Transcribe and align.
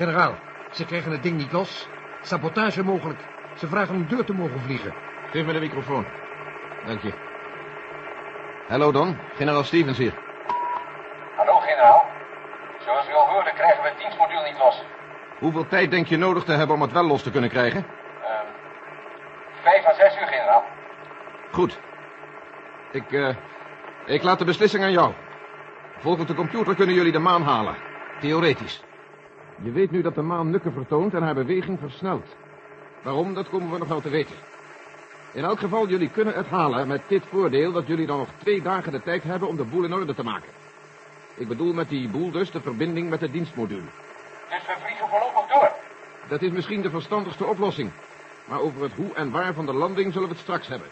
Generaal, 0.00 0.34
ze 0.70 0.84
krijgen 0.84 1.12
het 1.12 1.22
ding 1.22 1.36
niet 1.36 1.52
los. 1.52 1.88
Sabotage 2.22 2.82
mogelijk. 2.82 3.20
Ze 3.54 3.66
vragen 3.66 3.94
om 3.94 4.06
deur 4.06 4.24
te 4.24 4.32
mogen 4.32 4.60
vliegen. 4.60 4.94
Geef 5.30 5.44
me 5.46 5.52
de 5.52 5.60
microfoon. 5.60 6.06
Dank 6.86 7.02
je. 7.02 7.12
Hallo 8.68 8.92
Don, 8.92 9.18
generaal 9.34 9.64
Stevens 9.64 9.98
hier. 9.98 10.14
Hallo, 11.36 11.58
generaal. 11.58 12.06
Zoals 12.84 13.08
u 13.08 13.12
al 13.12 13.26
hoorde, 13.26 13.52
krijgen 13.52 13.82
we 13.82 13.88
het 13.88 13.98
dienstmodule 13.98 14.42
niet 14.42 14.58
los. 14.58 14.82
Hoeveel 15.38 15.66
tijd 15.66 15.90
denk 15.90 16.06
je 16.06 16.16
nodig 16.16 16.44
te 16.44 16.52
hebben 16.52 16.76
om 16.76 16.82
het 16.82 16.92
wel 16.92 17.06
los 17.06 17.22
te 17.22 17.30
kunnen 17.30 17.50
krijgen? 17.50 17.86
Ehm 18.22 18.46
vijf 19.62 19.86
à 19.86 19.94
zes 19.94 20.20
uur, 20.20 20.26
generaal. 20.26 20.64
Goed. 21.50 21.78
Ik, 22.90 23.12
eh, 23.12 23.36
ik 24.04 24.22
laat 24.22 24.38
de 24.38 24.44
beslissing 24.44 24.84
aan 24.84 24.92
jou. 24.92 25.12
Volgens 25.98 26.26
de 26.26 26.34
computer 26.34 26.74
kunnen 26.74 26.94
jullie 26.94 27.12
de 27.12 27.18
maan 27.18 27.42
halen. 27.42 27.76
Theoretisch. 28.20 28.82
Je 29.62 29.70
weet 29.70 29.90
nu 29.90 30.02
dat 30.02 30.14
de 30.14 30.22
maan 30.22 30.50
nukken 30.50 30.72
vertoont 30.72 31.14
en 31.14 31.22
haar 31.22 31.34
beweging 31.34 31.78
versnelt. 31.78 32.26
Waarom, 33.02 33.34
dat 33.34 33.48
komen 33.48 33.70
we 33.70 33.78
nog 33.78 33.88
wel 33.88 34.00
te 34.00 34.08
weten. 34.08 34.34
In 35.32 35.44
elk 35.44 35.58
geval, 35.58 35.88
jullie 35.88 36.10
kunnen 36.10 36.34
het 36.34 36.46
halen 36.46 36.88
met 36.88 37.02
dit 37.06 37.22
voordeel 37.26 37.72
dat 37.72 37.86
jullie 37.86 38.06
dan 38.06 38.18
nog 38.18 38.28
twee 38.38 38.62
dagen 38.62 38.92
de 38.92 39.02
tijd 39.02 39.22
hebben 39.22 39.48
om 39.48 39.56
de 39.56 39.64
boel 39.64 39.84
in 39.84 39.92
orde 39.92 40.14
te 40.14 40.22
maken. 40.22 40.52
Ik 41.34 41.48
bedoel 41.48 41.72
met 41.72 41.88
die 41.88 42.08
boel 42.08 42.30
dus 42.30 42.50
de 42.50 42.60
verbinding 42.60 43.10
met 43.10 43.20
het 43.20 43.32
dienstmodule. 43.32 43.80
Dus 44.48 44.66
we 44.66 44.74
vliegen 44.84 45.08
voorlopig 45.08 45.46
door. 45.52 45.70
Dat 46.28 46.42
is 46.42 46.50
misschien 46.50 46.82
de 46.82 46.90
verstandigste 46.90 47.44
oplossing. 47.44 47.90
Maar 48.44 48.60
over 48.60 48.82
het 48.82 48.92
hoe 48.92 49.14
en 49.14 49.30
waar 49.30 49.54
van 49.54 49.66
de 49.66 49.72
landing 49.72 50.12
zullen 50.12 50.28
we 50.28 50.34
het 50.34 50.42
straks 50.42 50.68
hebben. 50.68 50.88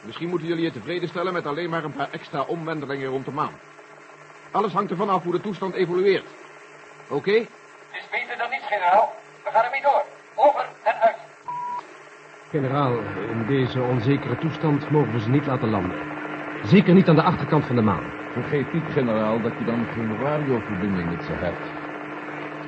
Misschien 0.00 0.28
moeten 0.28 0.48
jullie 0.48 0.64
je 0.64 0.72
tevreden 0.72 1.08
stellen 1.08 1.32
met 1.32 1.46
alleen 1.46 1.70
maar 1.70 1.84
een 1.84 1.92
paar 1.92 2.10
extra 2.10 2.42
omwentelingen 2.42 3.08
rond 3.08 3.24
de 3.24 3.30
maan. 3.30 3.58
Alles 4.50 4.72
hangt 4.72 4.90
ervan 4.90 5.08
af 5.08 5.22
hoe 5.22 5.32
de 5.32 5.40
toestand 5.40 5.74
evolueert. 5.74 6.26
Oké 7.08 7.46
is 8.04 8.10
beter 8.10 8.36
dan 8.38 8.50
niets, 8.50 8.63
generaal. 8.74 9.12
We 9.44 9.50
gaan 9.50 9.64
ermee 9.64 9.82
door. 9.82 10.02
Over 10.34 10.64
en 10.82 10.94
uit. 11.00 11.16
Generaal, 12.50 12.92
in 13.30 13.46
deze 13.46 13.82
onzekere 13.82 14.38
toestand 14.38 14.90
mogen 14.90 15.12
we 15.12 15.20
ze 15.20 15.30
niet 15.30 15.46
laten 15.46 15.70
landen. 15.70 15.98
Zeker 16.64 16.94
niet 16.94 17.08
aan 17.08 17.14
de 17.14 17.22
achterkant 17.22 17.64
van 17.64 17.76
de 17.76 17.82
maan. 17.82 18.04
Vergeet 18.32 18.72
niet, 18.72 18.84
generaal, 18.92 19.40
dat 19.40 19.52
je 19.58 19.64
dan 19.64 19.86
geen 19.94 20.18
radioverbinding 20.22 21.10
met 21.10 21.24
ze 21.24 21.32
hebt. 21.32 21.66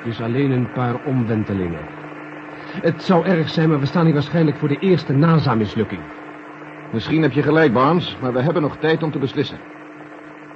Dus 0.04 0.20
alleen 0.20 0.50
een 0.50 0.72
paar 0.72 0.94
omwentelingen. 1.04 1.86
Het 2.82 3.02
zou 3.02 3.26
erg 3.26 3.48
zijn, 3.48 3.68
maar 3.68 3.80
we 3.80 3.86
staan 3.86 4.04
hier 4.04 4.14
waarschijnlijk 4.14 4.56
voor 4.56 4.68
de 4.68 4.78
eerste 4.78 5.12
NASA-mislukking. 5.12 6.00
Misschien 6.90 7.22
heb 7.22 7.32
je 7.32 7.42
gelijk, 7.42 7.72
Barnes, 7.72 8.16
maar 8.20 8.32
we 8.32 8.40
hebben 8.40 8.62
nog 8.62 8.76
tijd 8.76 9.02
om 9.02 9.10
te 9.10 9.18
beslissen. 9.18 9.58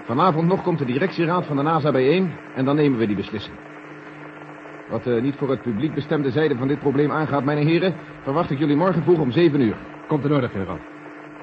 Vanavond 0.05 0.47
nog 0.47 0.63
komt 0.63 0.79
de 0.79 0.85
directieraad 0.85 1.47
van 1.47 1.57
de 1.57 1.63
NASA 1.63 1.91
bijeen 1.91 2.33
en 2.55 2.65
dan 2.65 2.77
nemen 2.77 2.99
we 2.99 3.07
die 3.07 3.17
beslissing. 3.17 3.57
Wat 4.91 5.07
uh, 5.07 5.23
niet 5.23 5.37
voor 5.37 5.51
het 5.51 5.63
publiek 5.63 5.95
bestemde 5.95 6.31
zijde 6.31 6.57
van 6.57 6.69
dit 6.69 6.79
probleem 6.79 7.11
aangaat, 7.11 7.45
mijn 7.45 7.67
heren, 7.67 7.95
verwacht 8.23 8.51
ik 8.51 8.59
jullie 8.59 8.77
morgen 8.77 9.03
vroeg 9.03 9.19
om 9.19 9.31
zeven 9.31 9.61
uur. 9.61 9.77
Komt 10.09 10.25
in 10.25 10.33
orde, 10.33 10.49
generaal. 10.49 10.79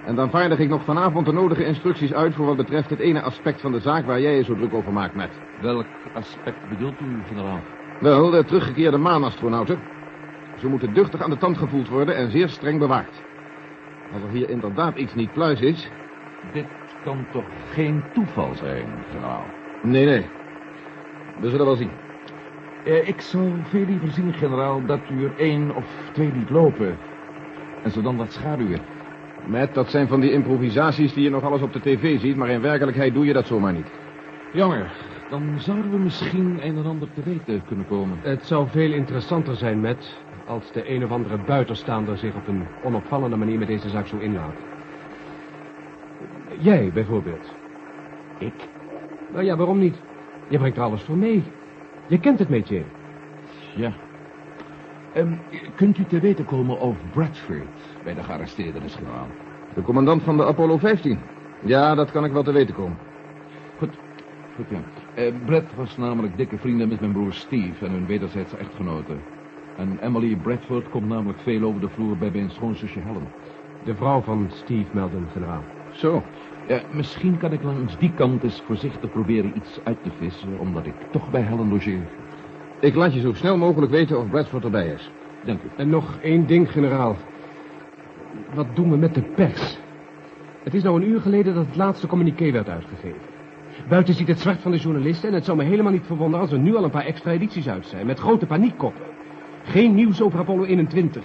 En 0.06 0.16
dan 0.16 0.30
vaardig 0.30 0.60
ik 0.60 0.70
nog 0.70 0.84
vanavond 0.84 1.26
de 1.26 1.34
nodige 1.34 1.66
instructies 1.66 2.14
uit 2.14 2.36
voor 2.36 2.46
wat 2.46 2.56
betreft 2.56 2.90
het 2.90 3.00
ene 3.00 3.22
aspect 3.22 3.62
van 3.62 3.72
de 3.72 3.80
zaak 3.80 4.06
waar 4.06 4.22
jij 4.22 4.36
je 4.36 4.44
zo 4.44 4.56
druk 4.56 4.74
over 4.74 4.94
maakt, 4.94 5.16
Matt. 5.16 5.40
Welk 5.62 5.86
aspect 6.14 6.70
bedoelt 6.70 7.00
u, 7.00 7.22
generaal? 7.28 7.60
Wel, 8.00 8.30
de 8.30 8.44
teruggekeerde 8.44 8.98
maanastronauten. 8.98 9.80
Ze 10.60 10.68
moeten 10.68 10.94
duchtig 10.94 11.22
aan 11.22 11.30
de 11.30 11.38
tand 11.38 11.58
gevoeld 11.58 11.90
worden 11.90 12.16
en 12.16 12.32
zeer 12.32 12.50
streng 12.50 12.80
bewaard. 12.80 13.22
Als 14.14 14.22
er 14.24 14.30
hier 14.30 14.50
inderdaad 14.50 14.98
iets 14.98 15.16
niet 15.16 15.34
pluis 15.34 15.62
is... 15.62 15.90
Dit 16.54 16.66
kan 17.04 17.26
toch 17.32 17.46
geen 17.72 18.04
toeval 18.14 18.56
zijn, 18.56 18.88
generaal? 19.12 19.46
Nee, 19.82 20.06
nee. 20.06 20.26
We 21.40 21.50
zullen 21.50 21.66
wel 21.66 21.76
zien. 21.76 21.92
Eh, 22.84 23.08
ik 23.08 23.22
zou 23.22 23.52
veel 23.64 23.86
liever 23.86 24.12
zien, 24.12 24.34
generaal, 24.34 24.86
dat 24.86 25.00
u 25.12 25.24
er 25.24 25.34
één 25.38 25.76
of 25.76 25.86
twee 26.14 26.32
liet 26.34 26.50
lopen. 26.50 26.98
En 27.84 27.92
ze 27.92 28.02
dan 28.02 28.18
wat 28.18 28.34
schaduwen. 28.34 28.80
Matt, 29.46 29.74
dat 29.74 29.90
zijn 29.90 30.08
van 30.08 30.20
die 30.20 30.32
improvisaties 30.32 31.14
die 31.14 31.24
je 31.24 31.30
nog 31.30 31.44
alles 31.44 31.62
op 31.62 31.74
de 31.74 31.80
tv 31.80 32.20
ziet... 32.20 32.36
maar 32.36 32.50
in 32.50 32.62
werkelijkheid 32.62 33.14
doe 33.14 33.26
je 33.26 33.34
dat 33.34 33.48
zomaar 33.48 33.74
niet. 33.74 33.88
Jammer. 34.54 34.92
Dan 35.30 35.54
zouden 35.58 35.92
we 35.92 35.98
misschien 35.98 36.60
een 36.62 36.78
en 36.78 36.86
ander 36.86 37.08
te 37.14 37.22
weten 37.24 37.62
kunnen 37.68 37.88
komen. 37.88 38.18
Het 38.22 38.46
zou 38.46 38.68
veel 38.68 38.92
interessanter 38.92 39.56
zijn, 39.56 39.82
Matt... 39.82 40.22
als 40.46 40.72
de 40.72 40.92
een 40.92 41.04
of 41.04 41.12
andere 41.12 41.38
buitenstaander 41.38 42.18
zich 42.18 42.36
op 42.36 42.48
een 42.48 42.64
onopvallende 42.84 43.36
manier 43.36 43.58
met 43.58 43.68
deze 43.68 43.90
zaak 43.90 44.08
zo 44.08 44.18
inlaat. 44.18 44.56
Jij, 46.60 46.92
bijvoorbeeld. 46.94 47.56
Ik? 48.38 48.54
Nou 49.34 49.44
ja, 49.44 49.56
waarom 49.56 49.80
niet? 49.80 50.02
Je 50.48 50.58
brengt 50.58 50.78
er 50.78 50.84
alles 50.84 51.02
voor 51.02 51.18
mee. 51.18 51.44
Je 52.08 52.20
kent 52.20 52.40
het 52.40 52.50
métier. 52.50 52.86
Ja. 53.76 53.94
Um, 55.16 55.40
kunt 55.76 55.98
u 55.98 56.06
te 56.06 56.20
weten 56.20 56.46
komen 56.46 56.80
of 56.80 56.96
Bradford 57.12 57.68
bij 58.04 58.14
de 58.14 58.24
gearresteerden 58.24 58.84
is 58.84 58.96
gegaan? 58.96 59.30
De 59.74 59.82
commandant 59.82 60.24
van 60.24 60.38
de 60.38 60.46
Apollo 60.46 60.78
15. 60.78 61.20
Ja, 61.64 61.96
dat 61.96 62.12
kan 62.12 62.26
ik 62.26 62.32
wel 62.32 62.44
te 62.44 62.52
weten 62.52 62.76
komen. 62.76 62.98
Goed, 63.78 63.98
goed 64.56 64.66
ja. 64.70 64.82
Uh, 65.24 65.34
Brad 65.46 65.76
was 65.76 65.98
namelijk 65.98 66.38
dikke 66.38 66.58
vrienden 66.58 66.88
met 66.88 67.00
mijn 67.00 67.12
broer 67.12 67.34
Steve 67.34 67.86
en 67.86 67.92
hun 67.92 68.06
wederzijdse 68.06 68.58
echtgenoten. 68.58 69.22
En 69.78 69.98
Emily 70.02 70.36
Bradford 70.36 70.90
komt 70.90 71.08
namelijk 71.08 71.40
veel 71.40 71.64
over 71.64 71.82
de 71.82 71.90
vloer 71.90 72.18
bij 72.18 72.32
mijn 72.32 72.50
schoonzusje 72.50 73.00
Helen. 73.00 73.28
De 73.84 73.96
vrouw 73.96 74.22
van 74.22 74.48
Steve 74.50 74.90
melden, 74.92 75.28
generaal. 75.32 75.64
Zo. 75.92 76.24
Ja, 76.68 76.82
misschien 76.92 77.38
kan 77.38 77.52
ik 77.54 77.64
langs 77.64 77.98
die 77.98 78.12
kant 78.14 78.44
eens 78.44 78.62
voorzichtig 78.66 79.12
proberen 79.12 79.52
iets 79.56 79.80
uit 79.84 79.98
te 80.04 80.10
vissen, 80.18 80.60
omdat 80.60 80.86
ik 80.86 80.94
toch 81.12 81.32
bij 81.32 81.42
Helen 81.42 81.70
logeer. 81.70 82.08
Ik 82.80 82.96
laat 82.96 83.14
je 83.14 83.20
zo 83.20 83.34
snel 83.34 83.58
mogelijk 83.58 83.92
weten 83.92 84.20
of 84.20 84.30
Bradford 84.30 84.64
erbij 84.64 84.88
is. 84.88 85.12
Dank 85.44 85.62
u. 85.64 85.68
En 85.76 85.90
nog 85.90 86.18
één 86.22 86.48
ding, 86.48 86.72
generaal. 86.72 87.16
Wat 88.54 88.76
doen 88.76 88.90
we 88.90 88.98
met 88.98 89.14
de 89.14 89.22
pers? 89.22 89.78
Het 90.64 90.74
is 90.74 90.84
nou 90.84 91.02
een 91.02 91.10
uur 91.10 91.22
geleden 91.22 91.54
dat 91.54 91.66
het 91.66 91.76
laatste 91.76 92.08
communiqué 92.08 92.52
werd 92.52 92.70
uitgegeven. 92.70 93.22
Buiten 93.90 94.14
ziet 94.14 94.28
het 94.28 94.40
zwart 94.40 94.62
van 94.62 94.72
de 94.72 94.78
journalisten 94.78 95.30
en 95.30 95.36
het 95.36 95.46
zou 95.46 95.58
me 95.58 95.64
helemaal 95.64 95.92
niet 95.92 96.06
verwonderen 96.06 96.42
als 96.42 96.52
er 96.52 96.60
nu 96.60 96.76
al 96.76 96.84
een 96.84 96.90
paar 96.90 97.06
extra 97.06 97.32
edities 97.32 97.70
uit 97.70 97.86
zijn, 97.86 98.06
met 98.06 98.20
grote 98.20 98.46
paniekkoppen. 98.46 99.06
Geen 99.64 99.96
nieuws 99.96 100.22
over 100.22 100.40
Apollo 100.40 100.64
21. 100.64 101.24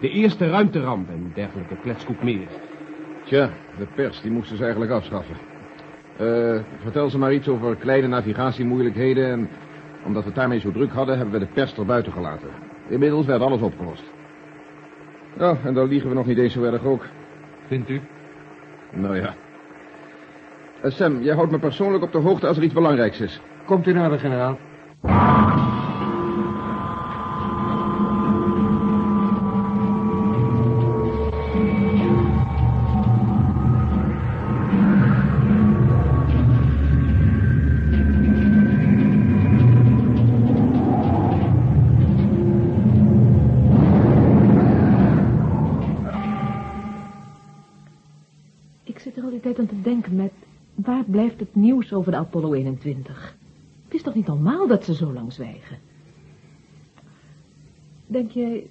De 0.00 0.10
eerste 0.10 0.50
ruimteramp 0.50 1.08
en 1.08 1.30
dergelijke 1.34 1.76
kletskoek 1.82 2.22
meer. 2.22 2.48
Tja, 3.28 3.50
de 3.78 3.86
pers, 3.94 4.20
die 4.20 4.30
moesten 4.30 4.56
ze 4.56 4.62
eigenlijk 4.62 4.92
afschaffen. 4.92 5.36
Uh, 6.20 6.60
vertel 6.82 7.10
ze 7.10 7.18
maar 7.18 7.32
iets 7.32 7.48
over 7.48 7.76
kleine 7.76 8.06
navigatiemoeilijkheden 8.06 9.30
en 9.30 9.48
omdat 10.04 10.22
we 10.22 10.28
het 10.28 10.38
daarmee 10.38 10.60
zo 10.60 10.72
druk 10.72 10.92
hadden, 10.92 11.16
hebben 11.16 11.40
we 11.40 11.46
de 11.46 11.52
pers 11.52 11.76
er 11.76 11.86
buiten 11.86 12.12
gelaten. 12.12 12.48
Inmiddels 12.88 13.26
werd 13.26 13.40
alles 13.40 13.60
opgelost. 13.60 14.02
Ja, 15.38 15.56
en 15.64 15.74
dan 15.74 15.88
liegen 15.88 16.08
we 16.08 16.14
nog 16.14 16.26
niet 16.26 16.38
eens 16.38 16.52
zo 16.52 16.62
erg 16.62 16.84
ook. 16.84 17.06
Vindt 17.66 17.88
u? 17.88 18.00
Nou 18.90 19.16
ja. 19.16 19.34
Uh, 20.84 20.90
Sam, 20.90 21.22
jij 21.22 21.34
houdt 21.34 21.50
me 21.50 21.58
persoonlijk 21.58 22.04
op 22.04 22.12
de 22.12 22.18
hoogte 22.18 22.46
als 22.46 22.56
er 22.56 22.62
iets 22.62 22.74
belangrijks 22.74 23.20
is. 23.20 23.40
Komt 23.64 23.86
u 23.86 23.92
naar 23.92 24.10
de 24.10 24.18
generaal. 24.18 24.58
Waar 50.74 51.04
blijft 51.04 51.40
het 51.40 51.54
nieuws 51.54 51.92
over 51.92 52.12
de 52.12 52.18
Apollo 52.18 52.52
21? 52.52 53.36
Het 53.84 53.94
is 53.94 54.02
toch 54.02 54.14
niet 54.14 54.26
normaal 54.26 54.66
dat 54.66 54.84
ze 54.84 54.94
zo 54.94 55.12
lang 55.12 55.32
zwijgen? 55.32 55.78
Denk 58.06 58.30
je... 58.30 58.66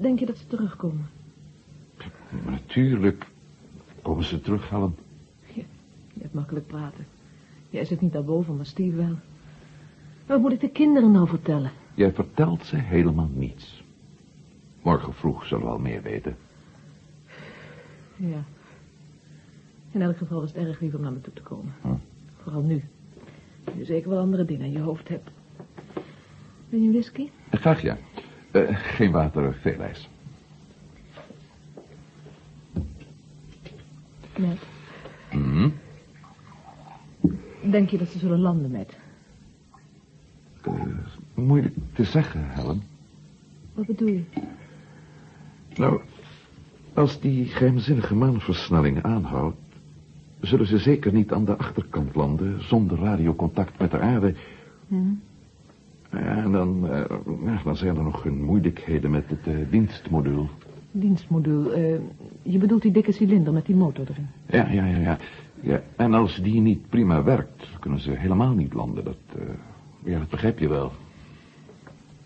Denk 0.00 0.18
je 0.18 0.26
dat 0.26 0.38
ze 0.38 0.46
terugkomen? 0.46 1.10
Natuurlijk 2.44 3.26
komen 4.02 4.24
ze 4.24 4.40
terug, 4.40 4.70
Helen. 4.70 4.96
Ja, 5.46 5.62
je 6.12 6.20
hebt 6.20 6.34
makkelijk 6.34 6.66
praten. 6.66 7.06
Jij 7.70 7.84
zit 7.84 8.00
niet 8.00 8.12
daarboven, 8.12 8.56
maar 8.56 8.66
Steve 8.66 8.96
wel. 8.96 9.16
Wat 10.26 10.40
moet 10.40 10.52
ik 10.52 10.60
de 10.60 10.70
kinderen 10.70 11.12
nou 11.12 11.28
vertellen? 11.28 11.70
Jij 11.94 12.12
vertelt 12.12 12.66
ze 12.66 12.76
helemaal 12.76 13.30
niets. 13.32 13.82
Morgen 14.82 15.14
vroeg 15.14 15.46
zullen 15.46 15.64
we 15.64 15.70
al 15.70 15.78
meer 15.78 16.02
weten. 16.02 16.36
Ja. 18.16 18.44
In 19.90 20.02
elk 20.02 20.16
geval 20.16 20.42
is 20.42 20.52
het 20.52 20.66
erg 20.66 20.80
lief 20.80 20.94
om 20.94 21.00
naar 21.00 21.12
me 21.12 21.20
toe 21.20 21.32
te 21.32 21.42
komen. 21.42 21.74
Hm. 21.80 21.88
Vooral 22.42 22.62
nu. 22.62 22.84
Nu 23.74 23.84
zeker 23.84 24.10
wel 24.10 24.18
andere 24.18 24.44
dingen 24.44 24.66
in 24.66 24.72
je 24.72 24.80
hoofd 24.80 25.08
hebt. 25.08 25.30
Wil 26.68 26.80
je 26.80 26.86
een 26.86 26.92
whisky? 26.92 27.28
Graag 27.50 27.82
ja. 27.82 27.96
Uh, 28.52 28.76
geen 28.76 29.10
water, 29.10 29.54
veel 29.54 29.80
ijs. 29.80 30.08
Met? 34.36 34.58
Mm. 35.32 35.74
Denk 37.70 37.90
je 37.90 37.98
dat 37.98 38.08
ze 38.08 38.18
zullen 38.18 38.38
landen 38.40 38.70
met? 38.70 38.96
Uh, 40.68 40.82
Moeilijk 41.34 41.74
te 41.92 42.04
zeggen, 42.04 42.50
Helen. 42.50 42.82
Wat 43.74 43.86
bedoel 43.86 44.08
je? 44.08 44.22
Nou, 45.76 46.00
als 46.94 47.20
die 47.20 47.44
geheimzinnige 47.44 48.14
maanversnelling 48.14 49.02
aanhoudt... 49.02 49.56
zullen 50.40 50.66
ze 50.66 50.78
zeker 50.78 51.12
niet 51.12 51.32
aan 51.32 51.44
de 51.44 51.56
achterkant 51.56 52.14
landen... 52.14 52.62
zonder 52.64 52.98
radiocontact 52.98 53.78
met 53.78 53.90
de 53.90 53.98
aarde. 53.98 54.34
Hm. 54.88 54.94
Ja, 56.12 56.36
en 56.36 56.52
dan, 56.52 56.88
eh, 56.90 57.64
dan 57.64 57.76
zijn 57.76 57.96
er 57.96 58.02
nog 58.02 58.22
hun 58.22 58.44
moeilijkheden 58.44 59.10
met 59.10 59.24
het 59.26 59.46
eh, 59.46 59.54
dienstmodule. 59.70 60.46
Dienstmodule. 60.90 61.70
eh, 61.72 62.00
je 62.42 62.58
bedoelt 62.58 62.82
die 62.82 62.92
dikke 62.92 63.12
cilinder 63.12 63.52
met 63.52 63.66
die 63.66 63.76
motor 63.76 64.06
erin. 64.10 64.26
Ja, 64.46 64.68
ja, 64.70 64.84
ja, 64.86 64.98
ja. 64.98 65.18
ja. 65.60 65.82
En 65.96 66.14
als 66.14 66.36
die 66.42 66.60
niet 66.60 66.88
prima 66.88 67.22
werkt, 67.22 67.68
kunnen 67.80 68.00
ze 68.00 68.10
helemaal 68.10 68.54
niet 68.54 68.72
landen. 68.72 69.04
Dat, 69.04 69.18
eh, 69.36 69.42
ja, 70.04 70.18
dat 70.18 70.28
begrijp 70.28 70.58
je 70.58 70.68
wel. 70.68 70.92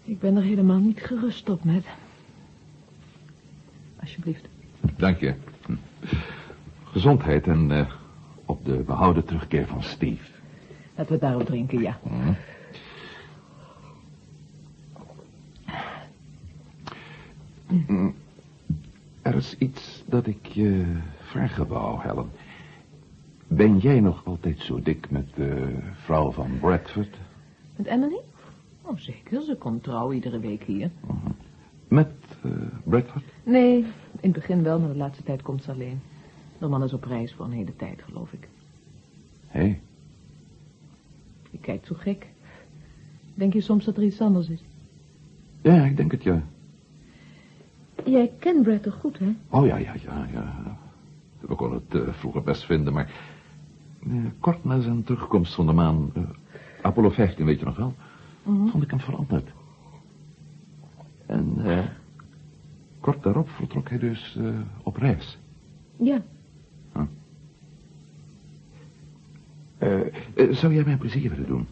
Ik 0.04 0.20
ben 0.20 0.36
er 0.36 0.42
helemaal 0.42 0.78
niet 0.78 1.00
gerust 1.00 1.50
op, 1.50 1.64
met. 1.64 1.84
Alsjeblieft. 4.00 4.48
Dank 4.96 5.18
je. 5.18 5.34
Hm. 5.66 5.72
Gezondheid 6.84 7.46
en 7.46 7.70
eh, 7.70 7.90
op 8.52 8.64
de 8.64 8.76
behouden 8.76 9.24
terugkeer 9.24 9.66
van 9.66 9.82
Steve. 9.82 10.30
Laten 10.94 11.12
we 11.12 11.18
daarop 11.18 11.44
drinken, 11.44 11.80
ja. 11.80 11.98
Hm. 12.02 12.32
Hm. 17.86 18.10
Er 19.22 19.34
is 19.34 19.56
iets 19.58 20.04
dat 20.06 20.26
ik 20.26 20.46
je 20.46 20.96
vragen 21.18 21.66
wou, 21.66 22.00
Helen. 22.00 22.30
Ben 23.46 23.78
jij 23.78 24.00
nog 24.00 24.24
altijd 24.24 24.60
zo 24.60 24.82
dik 24.82 25.10
met 25.10 25.34
de 25.34 25.78
vrouw 25.92 26.30
van 26.30 26.58
Bradford? 26.60 27.16
Met 27.76 27.86
Emily? 27.86 28.20
Oh, 28.82 28.98
zeker. 28.98 29.42
Ze 29.42 29.56
komt 29.56 29.82
trouw 29.82 30.12
iedere 30.12 30.40
week 30.40 30.62
hier. 30.62 30.90
Met 31.88 32.12
eh, 32.42 32.50
Bradford? 32.84 33.24
Nee, 33.42 33.76
in 33.76 33.86
het 34.20 34.32
begin 34.32 34.62
wel, 34.62 34.78
maar 34.78 34.88
de 34.88 34.96
laatste 34.96 35.22
tijd 35.22 35.42
komt 35.42 35.62
ze 35.62 35.70
alleen. 35.70 36.00
De 36.62 36.68
man 36.68 36.82
is 36.82 36.92
op 36.92 37.04
reis 37.04 37.32
voor 37.34 37.44
een 37.44 37.52
hele 37.52 37.76
tijd, 37.76 38.02
geloof 38.02 38.32
ik. 38.32 38.48
Hé, 39.46 39.78
Je 41.50 41.58
kijkt 41.60 41.86
zo 41.86 41.94
gek. 41.98 42.26
Denk 43.34 43.52
je 43.52 43.60
soms 43.60 43.84
dat 43.84 43.96
er 43.96 44.02
iets 44.02 44.20
anders 44.20 44.48
is? 44.48 44.62
ja, 45.62 45.84
ik 45.84 45.96
denk 45.96 46.10
het, 46.12 46.22
ja. 46.22 46.42
Jij 48.04 48.32
kent 48.38 48.62
Brad 48.62 48.82
toch 48.82 48.94
goed, 48.94 49.18
hè? 49.18 49.34
Oh, 49.48 49.66
ja, 49.66 49.76
ja, 49.76 49.94
ja, 49.94 50.26
ja. 50.32 50.76
We 51.40 51.54
konden 51.54 51.82
het 51.88 52.02
eh, 52.02 52.14
vroeger 52.14 52.42
best 52.42 52.64
vinden, 52.64 52.92
maar... 52.92 53.10
eh, 54.06 54.24
kort 54.38 54.64
na 54.64 54.80
zijn 54.80 55.02
terugkomst 55.04 55.54
van 55.54 55.66
de 55.66 55.72
maan... 55.72 56.10
eh, 56.14 56.22
Apollo 56.82 57.10
15, 57.10 57.44
weet 57.46 57.58
je 57.58 57.64
nog 57.64 57.76
wel? 57.76 57.94
Vond 58.44 58.82
ik 58.82 58.90
hem 58.90 59.00
veranderd. 59.00 59.50
En 61.26 61.56
kort 63.00 63.22
daarop 63.22 63.48
vertrok 63.48 63.88
hij 63.88 63.98
dus 63.98 64.38
op 64.82 64.96
reis. 64.96 65.38
Ja. 65.96 66.22
Eh, 66.92 67.02
eh, 67.02 67.06
zou 70.50 70.74
jij 70.74 70.82
mij 70.82 70.92
een 70.92 70.98
plezier 70.98 71.30
willen 71.30 71.46
doen? 71.46 71.66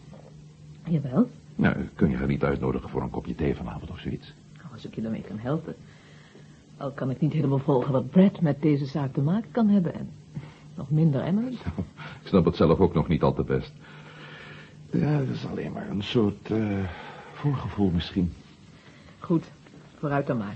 Jawel. 0.83 1.29
Nou, 1.55 1.75
kun 1.95 2.09
je 2.09 2.17
haar 2.17 2.27
niet 2.27 2.43
uitnodigen 2.43 2.89
voor 2.89 3.01
een 3.01 3.09
kopje 3.09 3.35
thee 3.35 3.55
vanavond 3.55 3.91
of 3.91 3.99
zoiets? 3.99 4.33
Nou, 4.57 4.67
als 4.73 4.85
ik 4.85 4.95
je 4.95 5.01
daarmee 5.01 5.21
kan 5.21 5.39
helpen. 5.39 5.75
Al 6.77 6.91
kan 6.91 7.09
ik 7.09 7.21
niet 7.21 7.33
helemaal 7.33 7.59
volgen 7.59 7.91
wat 7.91 8.09
Brad 8.09 8.41
met 8.41 8.61
deze 8.61 8.85
zaak 8.85 9.13
te 9.13 9.21
maken 9.21 9.51
kan 9.51 9.67
hebben. 9.67 9.93
En 9.93 10.09
nog 10.75 10.89
minder 10.89 11.21
Emily. 11.23 11.53
Ik 12.21 12.27
snap 12.27 12.45
het 12.45 12.55
zelf 12.55 12.79
ook 12.79 12.93
nog 12.93 13.07
niet 13.07 13.21
al 13.21 13.33
te 13.33 13.43
best. 13.43 13.71
Ja, 14.91 15.07
het 15.07 15.29
is 15.29 15.45
alleen 15.45 15.71
maar 15.71 15.89
een 15.89 16.03
soort 16.03 16.51
eh, 16.51 16.79
voorgevoel 17.33 17.89
misschien. 17.89 18.33
Goed, 19.19 19.51
vooruit 19.97 20.27
dan 20.27 20.37
maar. 20.37 20.55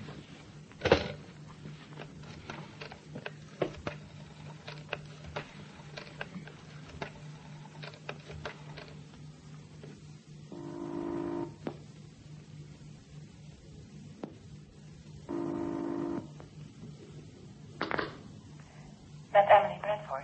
Met 19.47 19.57
Emily 19.57 19.77
Bradford. 19.81 20.23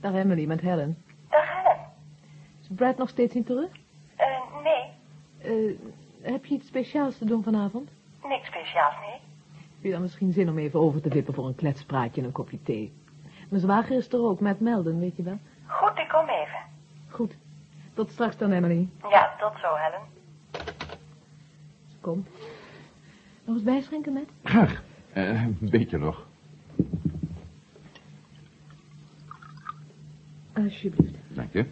Dag 0.00 0.14
Emily, 0.14 0.44
met 0.46 0.60
Helen. 0.60 0.96
Dag 1.30 1.44
Helen. 1.62 1.76
Is 2.60 2.68
Brad 2.76 2.96
nog 2.96 3.08
steeds 3.08 3.34
niet 3.34 3.46
terug? 3.46 3.70
Eh, 4.16 4.26
nee, 4.62 4.96
Eh, 5.42 5.74
heb 6.32 6.44
je 6.44 6.54
iets 6.54 6.66
speciaals 6.66 7.18
te 7.18 7.24
doen 7.24 7.42
vanavond? 7.42 7.90
niks 8.28 8.46
speciaals, 8.46 8.94
nee. 9.00 9.20
Heb 9.74 9.82
je 9.84 9.90
dan 9.90 10.00
misschien 10.00 10.32
zin 10.32 10.48
om 10.48 10.58
even 10.58 10.80
over 10.80 11.00
te 11.00 11.08
wippen 11.08 11.34
voor 11.34 11.46
een 11.46 11.54
kletspraatje 11.54 12.20
en 12.20 12.26
een 12.26 12.32
kopje 12.32 12.62
thee? 12.62 12.92
Mijn 13.48 13.62
zwager 13.62 13.96
is 13.96 14.12
er 14.12 14.20
ook, 14.22 14.40
met 14.40 14.60
Melden, 14.60 14.98
weet 15.00 15.16
je 15.16 15.22
wel? 15.22 15.38
Goed, 15.66 15.98
ik 15.98 16.08
kom 16.08 16.28
even. 16.28 16.58
Goed. 17.08 17.36
Tot 17.94 18.10
straks 18.10 18.36
dan, 18.36 18.52
Emily. 18.52 18.88
Ja, 19.10 19.34
tot 19.38 19.52
zo, 19.60 19.74
Helen. 19.74 20.00
Kom. 22.00 22.26
Nog 23.44 23.54
eens 23.54 23.64
bijschenken, 23.64 24.12
met? 24.12 24.28
Graag. 24.42 24.82
Eh, 25.12 25.42
een 25.42 25.56
beetje 25.60 25.98
nog. 25.98 26.26
Alsjeblieft. 30.64 31.14
Dank 31.34 31.52
je. 31.52 31.64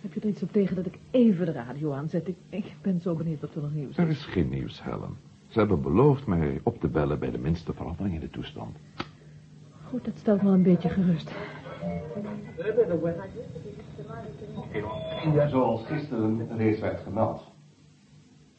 Heb 0.00 0.12
je 0.14 0.20
er 0.20 0.28
iets 0.28 0.42
op 0.42 0.52
tegen 0.52 0.76
dat 0.76 0.86
ik 0.86 0.98
even 1.10 1.46
de 1.46 1.52
radio 1.52 1.92
aanzet? 1.92 2.28
Ik, 2.28 2.36
ik 2.48 2.74
ben 2.82 3.00
zo 3.00 3.14
benieuwd 3.14 3.40
wat 3.40 3.54
er 3.54 3.62
nog 3.62 3.74
nieuws 3.74 3.96
Er 3.96 4.08
is. 4.08 4.16
is 4.18 4.24
geen 4.24 4.48
nieuws, 4.48 4.82
Helen. 4.82 5.16
Ze 5.48 5.58
hebben 5.58 5.82
beloofd 5.82 6.26
mij 6.26 6.60
op 6.62 6.80
te 6.80 6.88
bellen 6.88 7.18
bij 7.18 7.30
de 7.30 7.38
minste 7.38 7.72
verandering 7.72 8.14
in 8.14 8.20
de 8.20 8.30
toestand. 8.30 8.76
Goed, 9.88 10.04
dat 10.04 10.14
stelt 10.18 10.42
me 10.42 10.50
een 10.50 10.62
beetje 10.62 10.88
gerust. 10.88 11.30
Ja, 15.34 15.48
zoals 15.48 15.86
gisteren 15.86 16.56
reeds 16.56 16.80
werd 16.80 17.00
gemeld. 17.00 17.42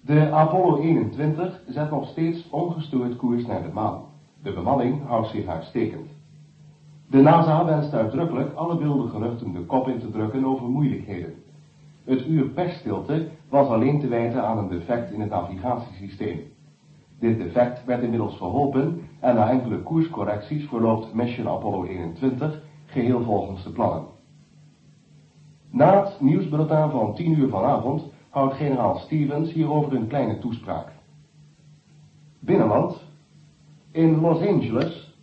De 0.01 0.31
Apollo 0.31 0.81
21 0.81 1.61
zet 1.67 1.89
nog 1.91 2.09
steeds 2.09 2.49
ongestoord 2.49 3.15
koers 3.15 3.45
naar 3.45 3.61
de 3.63 3.69
maan. 3.73 4.01
De 4.43 4.53
bemanning 4.53 5.05
houdt 5.05 5.27
zich 5.29 5.47
uitstekend. 5.47 6.09
De 7.09 7.21
NASA 7.21 7.65
wenst 7.65 7.93
uitdrukkelijk 7.93 8.53
alle 8.53 8.77
wilde 8.77 9.07
geruchten 9.07 9.51
de 9.51 9.65
kop 9.65 9.87
in 9.87 9.99
te 9.99 10.11
drukken 10.11 10.45
over 10.45 10.67
moeilijkheden. 10.67 11.33
Het 12.03 12.25
uur 12.25 12.47
persstilte 12.47 13.27
was 13.49 13.67
alleen 13.67 13.99
te 13.99 14.07
wijten 14.07 14.43
aan 14.47 14.57
een 14.57 14.67
defect 14.67 15.11
in 15.11 15.21
het 15.21 15.29
navigatiesysteem. 15.29 16.39
Dit 17.19 17.37
defect 17.37 17.85
werd 17.85 18.03
inmiddels 18.03 18.37
verholpen 18.37 19.01
en 19.19 19.35
na 19.35 19.49
enkele 19.49 19.79
koerscorrecties 19.79 20.67
verloopt 20.67 21.13
Mission 21.13 21.47
Apollo 21.47 21.83
21 21.83 22.61
geheel 22.85 23.23
volgens 23.23 23.63
de 23.63 23.69
plannen. 23.69 24.05
Na 25.71 26.03
het 26.03 26.21
nieuwsbulletin 26.21 26.89
van 26.89 27.15
10 27.15 27.39
uur 27.39 27.49
vanavond 27.49 28.03
houdt 28.29 28.53
generaal 28.53 28.97
Stevens 28.97 29.53
hierover 29.53 29.93
een 29.93 30.07
kleine 30.07 30.39
toespraak. 30.39 30.91
Binnenland. 32.39 33.05
In 33.91 34.19
Los 34.19 34.47
Angeles. 34.47 35.15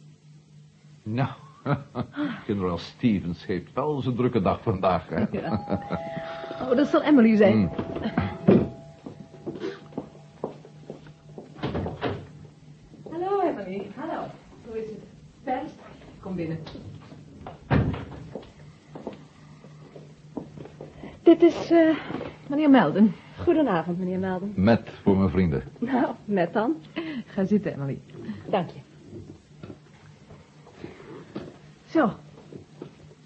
Nou, 1.02 1.28
generaal 2.46 2.78
Stevens 2.78 3.46
heeft 3.46 3.72
wel 3.72 4.00
zijn 4.00 4.14
drukke 4.14 4.40
dag 4.40 4.62
vandaag, 4.62 5.08
hè? 5.08 5.22
Oh, 6.62 6.76
dat 6.76 6.86
zal 6.86 7.02
Emily 7.02 7.36
zijn. 7.36 7.56
Mm. 7.56 7.70
Hallo, 13.10 13.40
Emily. 13.40 13.86
Hallo. 13.96 14.26
Hoe 14.66 14.78
is 14.82 14.88
het? 14.88 14.98
Best? 15.44 15.78
Kom 16.20 16.34
binnen. 16.34 16.58
Dit 21.22 21.42
is 21.42 21.70
eh, 21.70 21.96
meneer 22.46 22.70
Melden. 22.70 23.14
Goedenavond, 23.38 23.98
meneer 23.98 24.18
Melden. 24.18 24.52
Met 24.54 24.90
voor 25.02 25.16
mijn 25.16 25.30
vrienden. 25.30 25.62
Nou, 25.78 26.06
met 26.24 26.52
dan. 26.52 26.76
Ga 27.26 27.44
zitten, 27.44 27.72
Emily. 27.72 27.98
Dank 28.50 28.70
je. 28.70 28.83
Zo. 31.94 32.10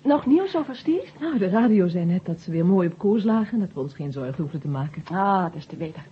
Nog 0.02 0.26
nieuws 0.26 0.56
over 0.56 0.76
Steve? 0.76 1.06
Nou, 1.20 1.38
de 1.38 1.48
radio 1.48 1.87
zei 1.88 2.04
net 2.04 2.25
dat 2.26 2.40
ze 2.40 2.50
weer 2.50 2.66
mooi 2.66 2.88
op 2.88 2.98
koers 2.98 3.25
lagen... 3.25 3.52
en 3.52 3.60
dat 3.60 3.72
we 3.72 3.80
ons 3.80 3.94
geen 3.94 4.12
zorgen 4.12 4.42
hoefden 4.42 4.60
te 4.60 4.68
maken. 4.68 5.02
Ah, 5.10 5.42
dat 5.42 5.54
is 5.54 5.66
te 5.66 5.76
weten. 5.76 6.02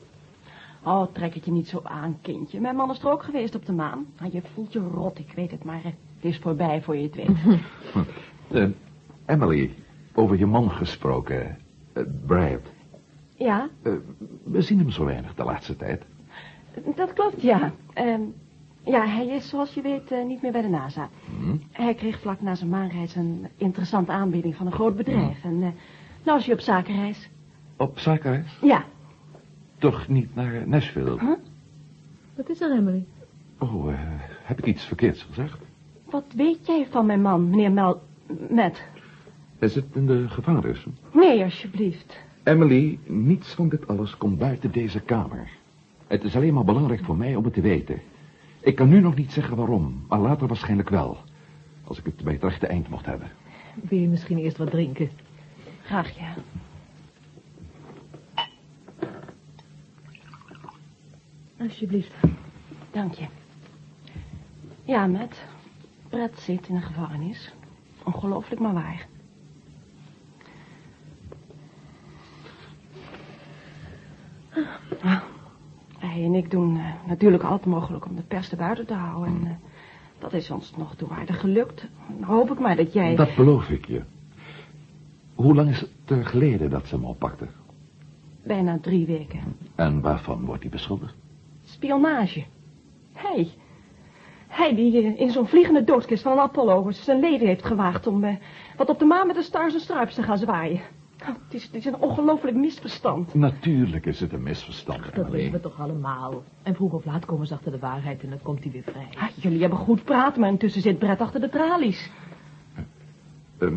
Oh, 0.84 1.06
trek 1.12 1.34
het 1.34 1.44
je 1.44 1.50
niet 1.52 1.68
zo 1.68 1.80
aan, 1.82 2.18
kindje. 2.22 2.60
Mijn 2.60 2.76
man 2.76 2.90
is 2.90 2.98
er 3.02 3.10
ook 3.10 3.22
geweest 3.22 3.54
op 3.54 3.66
de 3.66 3.72
maan. 3.72 4.06
Nou, 4.18 4.32
je 4.32 4.40
voelt 4.54 4.72
je 4.72 4.78
rot, 4.78 5.18
ik 5.18 5.32
weet 5.34 5.50
het, 5.50 5.64
maar 5.64 5.80
het 5.84 5.94
is 6.20 6.38
voorbij 6.38 6.82
voor 6.82 6.96
je 6.96 7.02
het 7.02 7.14
weet. 7.14 7.28
Eh, 8.50 8.68
Emily, 9.26 9.74
over 10.14 10.38
je 10.38 10.46
man 10.46 10.70
gesproken. 10.70 11.58
eh, 11.92 12.02
Brad. 12.26 12.60
ja, 13.36 13.68
Eh, 13.82 13.92
we 14.44 14.60
zien 14.62 14.78
hem 14.78 14.90
zo 14.90 15.04
weinig 15.04 15.34
de 15.34 15.44
laatste 15.44 15.76
tijd. 15.76 16.02
dat 16.96 17.12
klopt, 17.12 17.42
ja. 17.42 17.72
Ehm, 17.92 18.20
ja, 18.86 19.06
hij 19.06 19.26
is, 19.26 19.48
zoals 19.48 19.74
je 19.74 19.82
weet, 19.82 20.10
eh, 20.10 20.24
niet 20.24 20.42
meer 20.42 20.52
bij 20.52 20.62
de 20.62 20.68
NASA. 20.68 21.08
Hm? 21.38 21.56
Hij 21.72 21.94
kreeg 21.94 22.20
vlak 22.20 22.40
na 22.40 22.54
zijn 22.54 22.70
maanreis 22.70 23.14
een 23.14 23.46
interessante 23.56 24.12
aanbieding 24.12 24.56
van 24.56 24.66
een 24.66 24.72
groot 24.72 24.96
bedrijf. 24.96 25.44
En 25.44 25.62
eh, 25.62 25.68
nou 26.24 26.38
is 26.38 26.44
hij 26.44 26.54
op 26.54 26.60
zakenreis. 26.60 27.28
Op 27.76 27.98
zakenreis? 27.98 28.58
Ja. 28.62 28.84
toch 29.78 30.08
niet 30.08 30.34
naar 30.34 30.68
Nashville? 30.68 31.38
Wat 32.36 32.48
is 32.48 32.60
er, 32.60 32.72
Emily? 32.72 33.06
Oh, 33.58 33.92
eh, 33.92 33.98
heb 34.42 34.58
ik 34.58 34.66
iets 34.66 34.84
verkeerds 34.84 35.22
gezegd? 35.22 35.58
Wat 36.10 36.24
weet 36.36 36.66
jij 36.66 36.86
van 36.90 37.06
mijn 37.06 37.22
man, 37.22 37.50
meneer 37.50 37.72
Mel... 37.72 38.00
Met? 38.48 38.84
Hij 39.58 39.68
zit 39.68 39.84
in 39.92 40.06
de 40.06 40.28
gevangenis. 40.28 40.86
Nee, 41.12 41.42
alsjeblieft. 41.42 42.18
Emily, 42.42 42.98
niets 43.06 43.54
van 43.54 43.68
dit 43.68 43.88
alles 43.88 44.16
komt 44.16 44.38
buiten 44.38 44.72
deze 44.72 45.00
kamer. 45.00 45.48
Het 46.06 46.24
is 46.24 46.36
alleen 46.36 46.54
maar 46.54 46.64
belangrijk 46.64 47.04
voor 47.04 47.16
mij 47.16 47.36
om 47.36 47.44
het 47.44 47.54
te 47.54 47.60
weten. 47.60 48.00
Ik 48.66 48.74
kan 48.74 48.88
nu 48.88 49.00
nog 49.00 49.14
niet 49.14 49.32
zeggen 49.32 49.56
waarom, 49.56 50.04
maar 50.08 50.18
later 50.18 50.46
waarschijnlijk 50.46 50.88
wel. 50.88 51.18
Als 51.84 51.98
ik 51.98 52.04
het 52.04 52.24
bij 52.24 52.32
het 52.32 52.42
rechte 52.42 52.66
eind 52.66 52.88
mocht 52.88 53.06
hebben. 53.06 53.30
Wil 53.74 53.98
je 53.98 54.08
misschien 54.08 54.38
eerst 54.38 54.56
wat 54.56 54.70
drinken? 54.70 55.10
Graag, 55.82 56.18
ja. 56.18 56.34
Alsjeblieft. 61.58 62.12
Dank 62.90 63.14
je. 63.14 63.26
Ja, 64.84 65.06
Matt. 65.06 65.44
Brett 66.08 66.38
zit 66.38 66.68
in 66.68 66.74
de 66.74 66.80
gevangenis. 66.80 67.52
Ongelooflijk 68.04 68.60
maar 68.60 68.74
waar. 68.74 69.06
Nou, 75.02 75.20
hij 76.06 76.24
en 76.24 76.34
ik 76.34 76.50
doen 76.50 76.76
eh, 76.76 76.84
natuurlijk 77.06 77.42
al 77.42 77.52
het 77.52 77.66
mogelijk 77.66 78.06
om 78.06 78.16
de 78.16 78.22
pers 78.22 78.48
te 78.48 78.56
buiten 78.56 78.86
te 78.86 78.94
houden. 78.94 79.34
En 79.34 79.46
eh, 79.46 79.52
dat 80.18 80.32
is 80.32 80.50
ons 80.50 80.76
nog 80.76 80.94
toe 80.94 81.10
aardig 81.10 81.40
gelukt. 81.40 81.88
Dan 82.18 82.28
hoop 82.28 82.50
ik 82.50 82.58
maar 82.58 82.76
dat 82.76 82.92
jij... 82.92 83.16
Dat 83.16 83.34
beloof 83.34 83.68
ik 83.68 83.86
je. 83.86 84.02
Hoe 85.34 85.54
lang 85.54 85.70
is 85.70 85.80
het 85.80 85.90
er 86.06 86.26
geleden 86.26 86.70
dat 86.70 86.86
ze 86.86 86.94
hem 86.94 87.04
oppakten? 87.04 87.50
Bijna 88.42 88.78
drie 88.78 89.06
weken. 89.06 89.40
En 89.74 90.00
waarvan 90.00 90.44
wordt 90.44 90.62
hij 90.62 90.70
beschuldigd? 90.70 91.14
Spionage. 91.64 92.44
Hij. 93.12 93.48
Hij 94.48 94.74
die 94.74 95.02
eh, 95.02 95.20
in 95.20 95.30
zo'n 95.30 95.48
vliegende 95.48 95.84
doodkist 95.84 96.22
van 96.22 96.32
een 96.32 96.38
Apollo 96.38 96.90
zijn 96.90 97.20
leven 97.20 97.46
heeft 97.46 97.64
gewaagd 97.64 98.06
om 98.06 98.24
eh, 98.24 98.36
wat 98.76 98.88
op 98.88 98.98
de 98.98 99.04
maan 99.04 99.26
met 99.26 99.36
de 99.36 99.42
stars 99.42 99.74
en 99.74 99.80
stripes 99.80 100.14
te 100.14 100.22
gaan 100.22 100.38
zwaaien. 100.38 100.80
Oh, 101.22 101.26
het, 101.28 101.54
is, 101.54 101.64
het 101.64 101.74
is 101.74 101.84
een 101.84 101.96
ongelooflijk 101.96 102.56
misverstand. 102.56 103.34
Natuurlijk 103.34 104.06
is 104.06 104.20
het 104.20 104.32
een 104.32 104.42
misverstand, 104.42 105.04
Dat 105.04 105.14
Emily. 105.14 105.30
weten 105.30 105.52
we 105.52 105.60
toch 105.60 105.80
allemaal. 105.80 106.42
En 106.62 106.74
vroeg 106.74 106.92
of 106.92 107.04
laat 107.04 107.24
komen 107.24 107.46
ze 107.46 107.54
achter 107.54 107.70
de 107.72 107.78
waarheid 107.78 108.22
en 108.22 108.28
dan 108.30 108.42
komt 108.42 108.62
hij 108.62 108.72
weer 108.72 108.82
vrij. 108.82 109.08
Ah, 109.18 109.28
jullie 109.34 109.60
hebben 109.60 109.78
goed 109.78 110.04
praten, 110.04 110.40
maar 110.40 110.50
intussen 110.50 110.82
zit 110.82 110.98
Brett 110.98 111.20
achter 111.20 111.40
de 111.40 111.48
tralies. 111.48 112.10
Ehm, 113.58 113.76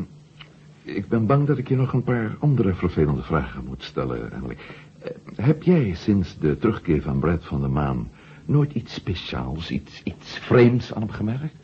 ik 0.84 1.08
ben 1.08 1.26
bang 1.26 1.48
dat 1.48 1.58
ik 1.58 1.68
je 1.70 1.76
nog 1.76 1.94
een 1.94 2.04
paar 2.04 2.36
andere 2.40 2.74
vervelende 2.74 3.22
vragen 3.22 3.66
moet 3.66 3.84
stellen, 3.84 4.34
Emily. 4.36 4.58
Eh, 5.02 5.12
heb 5.36 5.64
jij 5.64 5.94
sinds 5.94 6.38
de 6.38 6.58
terugkeer 6.58 7.02
van 7.02 7.20
Brad 7.20 7.46
van 7.46 7.62
de 7.62 7.68
Maan 7.68 8.10
nooit 8.46 8.74
iets 8.74 8.94
speciaals, 8.94 9.72
iets, 9.72 10.04
iets 10.04 10.38
vreemds 10.38 10.94
aan 10.94 11.02
hem 11.02 11.12
gemerkt? 11.12 11.64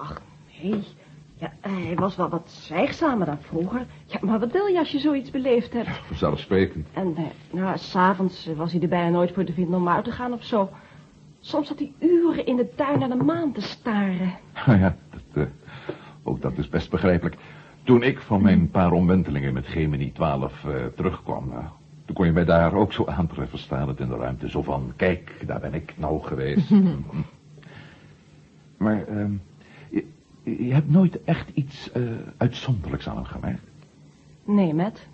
Ach, 0.00 0.20
nee. 0.62 0.82
Ja, 1.38 1.52
hij 1.60 1.94
was 1.94 2.16
wel 2.16 2.28
wat 2.28 2.50
zwijgzamer 2.50 3.26
dan 3.26 3.38
vroeger. 3.40 3.86
Ja, 4.06 4.18
maar 4.20 4.38
wat 4.38 4.52
wil 4.52 4.66
je 4.66 4.78
als 4.78 4.90
je 4.90 4.98
zoiets 4.98 5.30
beleefd 5.30 5.72
hebt? 5.72 5.88
Vanzelfsprekend. 6.06 6.86
En 6.92 7.16
eh, 7.16 7.24
nou, 7.50 7.78
s'avonds 7.78 8.46
eh, 8.46 8.56
was 8.56 8.72
hij 8.72 8.80
er 8.80 8.88
bijna 8.88 9.08
nooit 9.08 9.32
voor 9.32 9.44
te 9.44 9.52
vinden 9.52 9.78
om 9.78 9.88
uit 9.88 10.04
te 10.04 10.10
gaan 10.10 10.32
of 10.32 10.44
zo. 10.44 10.70
Soms 11.40 11.68
zat 11.68 11.78
hij 11.78 11.92
uren 11.98 12.46
in 12.46 12.56
de 12.56 12.74
tuin 12.74 12.98
naar 12.98 13.08
de 13.08 13.14
maan 13.14 13.52
te 13.52 13.60
staren. 13.60 14.32
Nou 14.66 14.78
ja, 14.78 14.96
dat, 15.10 15.44
eh, 15.44 15.52
ook 16.22 16.40
dat 16.40 16.58
is 16.58 16.68
best 16.68 16.90
begrijpelijk. 16.90 17.36
Toen 17.82 18.02
ik 18.02 18.20
van 18.20 18.42
mijn 18.42 18.70
paar 18.70 18.92
omwentelingen 18.92 19.52
met 19.54 19.66
Gemini 19.66 20.12
12 20.12 20.64
eh, 20.64 20.84
terugkwam... 20.96 21.48
nou, 21.48 21.64
toen 22.04 22.14
kon 22.14 22.26
je 22.26 22.32
mij 22.32 22.44
daar 22.44 22.74
ook 22.74 22.92
zo 22.92 23.04
aantreffen 23.06 23.58
staan 23.58 23.88
het 23.88 24.00
in 24.00 24.08
de 24.08 24.16
ruimte. 24.16 24.50
Zo 24.50 24.62
van, 24.62 24.92
kijk, 24.96 25.42
daar 25.46 25.60
ben 25.60 25.74
ik 25.74 25.94
nou 25.96 26.22
geweest. 26.22 26.70
maar 28.78 29.06
ehm, 29.06 29.32
je, 30.66 30.72
hebt 30.72 30.90
nooit 30.90 31.24
echt 31.24 31.50
iets 31.54 31.92
eh, 31.92 32.02
uitzonderlijks 32.36 33.08
aan 33.08 33.16
hem 33.16 33.24
gemerkt. 33.24 33.62
Nee, 34.44 34.74
Matt. 34.74 35.06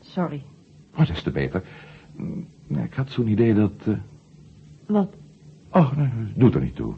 Sorry. 0.00 0.42
Maar 0.96 1.06
dat 1.06 1.16
is 1.16 1.22
te 1.22 1.30
beter. 1.30 1.62
Mm, 2.16 2.46
Ik 2.68 2.94
had 2.94 3.10
zo'n 3.10 3.28
idee 3.28 3.54
dat... 3.54 3.72
eh, 3.84 3.94
Wat? 4.86 5.14
Oh, 5.70 5.96
nee, 5.96 6.08
doet 6.34 6.54
er 6.54 6.60
niet 6.60 6.76
toe. 6.76 6.94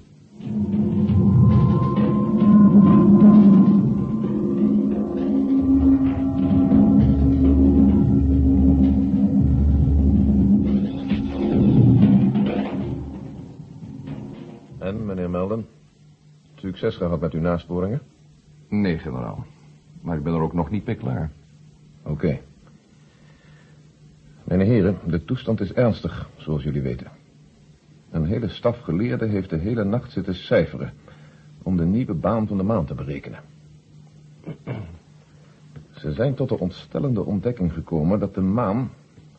Succes 16.59 16.97
gehad 16.97 17.21
met 17.21 17.33
uw 17.33 17.41
nasporingen? 17.41 18.01
Nee, 18.69 18.99
generaal. 18.99 19.47
Maar 20.01 20.17
ik 20.17 20.23
ben 20.23 20.35
er 20.35 20.41
ook 20.41 20.53
nog 20.53 20.71
niet 20.71 20.87
mee 20.87 20.95
klaar. 20.95 21.31
Oké. 22.03 22.39
Mijn 24.45 24.61
heren, 24.61 24.99
de 25.07 25.25
toestand 25.25 25.61
is 25.61 25.73
ernstig, 25.73 26.29
zoals 26.37 26.63
jullie 26.63 26.83
weten. 26.83 27.07
Een 28.11 28.25
hele 28.25 28.49
staf 28.49 28.79
geleerden 28.79 29.31
heeft 29.31 29.51
de 29.51 29.57
hele 29.57 29.85
nacht 29.85 30.13
zitten 30.13 30.35
cijferen... 30.35 30.93
om 31.63 31.77
de 31.77 31.85
nieuwe 31.85 32.15
baan 32.15 32.47
van 32.47 32.57
de 32.57 32.63
maan 32.63 32.87
te 32.87 32.95
berekenen. 32.95 33.41
Ze 35.91 36.13
zijn 36.13 36.35
tot 36.35 36.49
de 36.49 36.59
ontstellende 36.59 37.25
ontdekking 37.25 37.73
gekomen 37.73 38.19
dat 38.19 38.35
de 38.35 38.41
maan... 38.41 38.91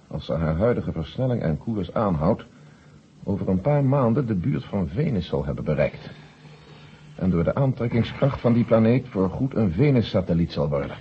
als 0.07 0.25
ze 0.25 0.33
haar 0.33 0.57
huidige 0.57 0.91
versnelling 0.91 1.41
en 1.41 1.57
koers 1.57 1.93
aanhoudt... 1.93 2.45
over 3.23 3.49
een 3.49 3.61
paar 3.61 3.83
maanden 3.83 4.27
de 4.27 4.35
buurt 4.35 4.65
van 4.65 4.87
Venus 4.87 5.27
zal 5.27 5.45
hebben 5.45 5.63
bereikt. 5.63 6.09
En 7.19 7.29
door 7.29 7.43
de 7.43 7.55
aantrekkingskracht 7.55 8.41
van 8.41 8.53
die 8.53 8.63
planeet... 8.63 9.07
voorgoed 9.07 9.55
een 9.55 9.71
Venus-satelliet 9.71 10.51
zal 10.51 10.69
worden. 10.69 10.97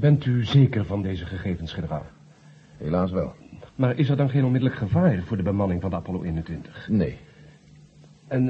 Bent 0.00 0.24
u 0.24 0.44
zeker 0.44 0.84
van 0.84 1.02
deze 1.02 1.26
gegevens, 1.26 1.72
generaal? 1.72 2.06
Helaas 2.76 3.10
wel. 3.10 3.32
Maar 3.74 3.98
is 3.98 4.08
er 4.08 4.16
dan 4.16 4.30
geen 4.30 4.44
onmiddellijk 4.44 4.78
gevaar 4.78 5.22
voor 5.22 5.36
de 5.36 5.42
bemanning 5.42 5.80
van 5.80 5.90
de 5.90 5.96
Apollo 5.96 6.22
21? 6.22 6.88
Nee. 6.88 7.18
En 8.26 8.48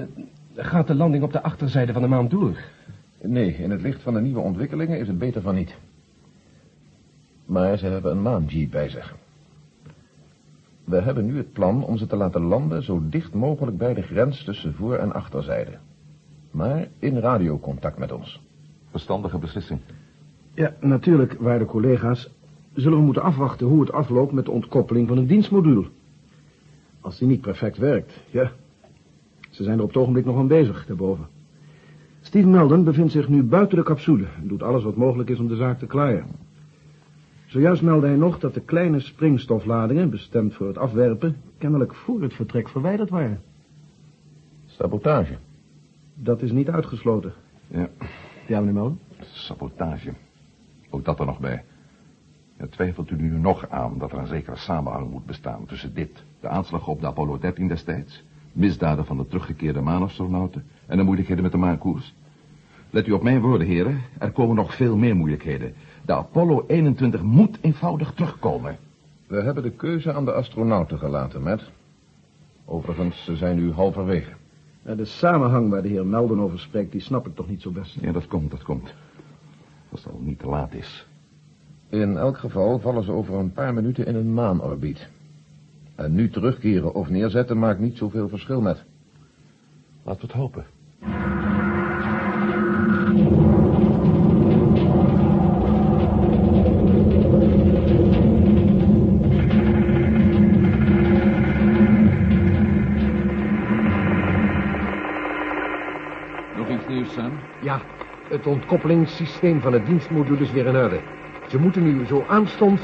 eh, 0.54 0.66
gaat 0.66 0.86
de 0.86 0.94
landing 0.94 1.22
op 1.22 1.32
de 1.32 1.42
achterzijde 1.42 1.92
van 1.92 2.02
de 2.02 2.08
maan 2.08 2.28
door? 2.28 2.58
Nee, 3.20 3.54
in 3.54 3.70
het 3.70 3.82
licht 3.82 4.02
van 4.02 4.14
de 4.14 4.20
nieuwe 4.20 4.40
ontwikkelingen 4.40 4.98
is 4.98 5.06
het 5.06 5.18
beter 5.18 5.42
van 5.42 5.54
niet. 5.54 5.76
Maar 7.46 7.78
ze 7.78 7.86
hebben 7.86 8.12
een 8.12 8.22
maanjeep 8.22 8.70
bij 8.70 8.88
zich. 8.88 9.16
We 10.84 11.00
hebben 11.00 11.26
nu 11.26 11.36
het 11.36 11.52
plan 11.52 11.84
om 11.84 11.96
ze 11.96 12.06
te 12.06 12.16
laten 12.16 12.42
landen 12.42 12.82
zo 12.82 13.02
dicht 13.08 13.34
mogelijk 13.34 13.76
bij 13.76 13.94
de 13.94 14.02
grens 14.02 14.44
tussen 14.44 14.74
voor- 14.74 14.96
en 14.96 15.12
achterzijde. 15.12 15.78
Maar 16.50 16.88
in 16.98 17.18
radiocontact 17.18 17.98
met 17.98 18.12
ons. 18.12 18.40
Verstandige 18.90 19.38
beslissing. 19.38 19.80
Ja, 20.54 20.74
natuurlijk, 20.80 21.36
waarde 21.38 21.64
collega's, 21.64 22.30
zullen 22.74 22.98
we 22.98 23.04
moeten 23.04 23.22
afwachten 23.22 23.66
hoe 23.66 23.80
het 23.80 23.92
afloopt 23.92 24.32
met 24.32 24.44
de 24.44 24.50
ontkoppeling 24.50 25.08
van 25.08 25.18
een 25.18 25.26
dienstmodule. 25.26 25.84
Als 27.00 27.18
die 27.18 27.28
niet 27.28 27.40
perfect 27.40 27.76
werkt, 27.76 28.20
ja. 28.30 28.52
Ze 29.50 29.62
zijn 29.62 29.76
er 29.76 29.82
op 29.82 29.88
het 29.88 29.98
ogenblik 29.98 30.24
nog 30.24 30.36
aan 30.36 30.46
bezig, 30.46 30.86
daarboven. 30.86 31.26
Steve 32.20 32.48
Melden 32.48 32.84
bevindt 32.84 33.12
zich 33.12 33.28
nu 33.28 33.42
buiten 33.42 33.76
de 33.76 33.84
capsule 33.84 34.26
en 34.40 34.48
doet 34.48 34.62
alles 34.62 34.84
wat 34.84 34.96
mogelijk 34.96 35.28
is 35.28 35.38
om 35.38 35.48
de 35.48 35.56
zaak 35.56 35.78
te 35.78 35.86
klaaien. 35.86 36.24
Zojuist 37.46 37.82
meldde 37.82 38.06
hij 38.06 38.16
nog 38.16 38.38
dat 38.38 38.54
de 38.54 38.60
kleine 38.60 39.00
springstofladingen, 39.00 40.10
bestemd 40.10 40.54
voor 40.54 40.66
het 40.66 40.78
afwerpen, 40.78 41.36
kennelijk 41.58 41.94
voor 41.94 42.22
het 42.22 42.34
vertrek 42.34 42.68
verwijderd 42.68 43.10
waren. 43.10 43.40
Sabotage. 44.66 45.36
Dat 46.22 46.42
is 46.42 46.52
niet 46.52 46.68
uitgesloten. 46.68 47.32
Ja, 47.66 47.88
Ja, 48.46 48.58
meneer 48.58 48.74
Melden? 48.74 48.98
sabotage. 49.20 50.12
Ook 50.90 51.04
dat 51.04 51.20
er 51.20 51.26
nog 51.26 51.38
bij. 51.38 51.64
Ja, 52.58 52.66
twijfelt 52.70 53.10
u 53.10 53.16
nu 53.16 53.38
nog 53.38 53.68
aan 53.68 53.98
dat 53.98 54.12
er 54.12 54.18
een 54.18 54.26
zekere 54.26 54.56
samenhang 54.56 55.10
moet 55.10 55.26
bestaan 55.26 55.66
tussen 55.66 55.94
dit, 55.94 56.22
de 56.40 56.48
aanslag 56.48 56.86
op 56.88 57.00
de 57.00 57.06
Apollo 57.06 57.38
13 57.38 57.68
destijds, 57.68 58.24
misdaden 58.52 59.04
van 59.06 59.16
de 59.16 59.26
teruggekeerde 59.26 59.80
maanastronauten 59.80 60.64
en 60.86 60.96
de 60.96 61.02
moeilijkheden 61.02 61.42
met 61.42 61.52
de 61.52 61.58
maankoers? 61.58 62.14
Let 62.90 63.06
u 63.06 63.12
op 63.12 63.22
mijn 63.22 63.40
woorden, 63.40 63.66
heren. 63.66 64.00
Er 64.18 64.30
komen 64.30 64.56
nog 64.56 64.74
veel 64.76 64.96
meer 64.96 65.16
moeilijkheden. 65.16 65.74
De 66.04 66.12
Apollo 66.14 66.64
21 66.66 67.22
moet 67.22 67.58
eenvoudig 67.60 68.12
terugkomen. 68.12 68.78
We 69.26 69.40
hebben 69.42 69.62
de 69.62 69.70
keuze 69.70 70.12
aan 70.12 70.24
de 70.24 70.32
astronauten 70.32 70.98
gelaten, 70.98 71.42
Matt. 71.42 71.70
Overigens, 72.64 73.24
ze 73.24 73.36
zijn 73.36 73.56
nu 73.56 73.72
halverwege. 73.72 74.30
Ja, 74.82 74.94
de 74.94 75.04
samenhang 75.04 75.70
waar 75.70 75.82
de 75.82 75.88
heer 75.88 76.06
Melden 76.06 76.38
over 76.38 76.58
spreekt, 76.58 76.92
die 76.92 77.00
snap 77.00 77.26
ik 77.26 77.34
toch 77.34 77.48
niet 77.48 77.62
zo 77.62 77.70
best. 77.70 77.96
Ja, 78.00 78.12
dat 78.12 78.26
komt, 78.26 78.50
dat 78.50 78.62
komt. 78.62 78.94
Als 79.90 80.04
het 80.04 80.12
al 80.12 80.20
niet 80.20 80.38
te 80.38 80.46
laat 80.46 80.74
is. 80.74 81.06
In 81.88 82.16
elk 82.16 82.38
geval 82.38 82.78
vallen 82.78 83.04
ze 83.04 83.12
over 83.12 83.34
een 83.34 83.52
paar 83.52 83.74
minuten 83.74 84.06
in 84.06 84.14
een 84.14 84.34
maanorbiet. 84.34 85.08
En 85.94 86.12
nu 86.12 86.30
terugkeren 86.30 86.94
of 86.94 87.08
neerzetten 87.08 87.58
maakt 87.58 87.80
niet 87.80 87.96
zoveel 87.96 88.28
verschil 88.28 88.60
met. 88.60 88.84
Laten 90.02 90.20
we 90.20 90.26
het 90.26 90.36
hopen. 90.36 90.64
Het 108.40 108.48
ontkoppelingssysteem 108.48 109.60
van 109.60 109.72
het 109.72 109.86
dienstmodule 109.86 110.40
is 110.40 110.52
weer 110.52 110.66
in 110.66 110.76
orde. 110.76 111.00
Ze 111.48 111.58
moeten 111.58 111.82
nu 111.82 112.06
zo 112.06 112.24
aanstonds... 112.28 112.82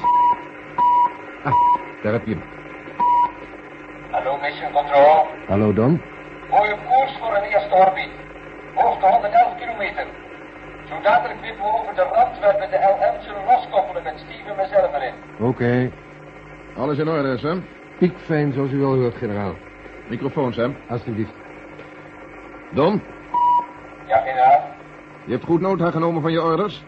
Ah, 1.45 1.53
daar 2.03 2.13
heb 2.13 2.27
je 2.27 2.35
hem. 2.35 2.43
Hallo, 4.11 4.39
Mission 4.41 4.73
Control. 4.73 5.27
Hallo, 5.47 5.73
Don. 5.73 6.03
Mooi 6.51 6.73
op 6.73 6.79
koers 6.89 7.13
voor 7.21 7.37
een 7.37 7.43
eerste 7.43 7.75
orbiet. 7.75 8.11
Hoogte 8.75 9.07
111 9.07 9.57
kilometer. 9.59 10.07
Zo 10.89 10.95
dadelijk 11.03 11.41
wippen 11.41 11.65
we 11.65 11.71
over 11.81 11.95
de 11.95 12.03
rand 12.03 12.39
waar 12.41 12.59
we 12.59 12.67
de 12.71 12.79
LM 12.99 13.23
zullen 13.23 13.45
loskoppelen 13.45 14.03
met 14.03 14.15
Steve 14.17 14.51
en 14.51 14.57
mezelf 14.57 14.95
erin. 14.95 15.15
Oké. 15.39 15.91
Alles 16.77 16.99
in 16.99 17.09
orde, 17.09 17.39
Sam? 17.39 17.65
Piekfijn, 17.99 18.53
zoals 18.53 18.71
u 18.71 18.79
wel 18.79 18.95
hoort, 18.95 19.17
generaal. 19.17 19.55
Microfoon, 20.09 20.53
Sam. 20.53 20.77
Alsjeblieft. 20.89 21.35
Don, 22.71 23.03
Ja, 24.07 24.17
generaal. 24.19 24.76
Je 25.27 25.33
hebt 25.33 25.45
goed 25.45 25.61
nota 25.61 25.91
genomen 25.91 26.23
van 26.23 26.33
je 26.33 26.43
orders. 26.43 26.85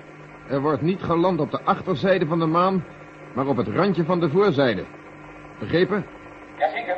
Er 0.49 0.61
wordt 0.61 0.83
niet 0.83 1.03
geland 1.03 1.41
op 1.41 1.51
de 1.51 1.61
achterzijde 1.65 2.27
van 2.27 2.39
de 2.39 2.47
maan, 2.47 2.85
maar 3.33 3.47
op 3.47 3.57
het 3.57 3.69
randje 3.69 4.05
van 4.05 4.21
de 4.21 4.31
voorzijde. 4.31 4.85
Begrepen? 5.59 6.07
Jazeker. 6.59 6.97